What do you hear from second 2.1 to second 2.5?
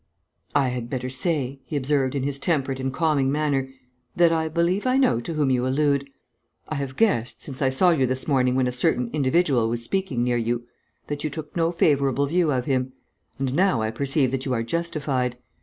in his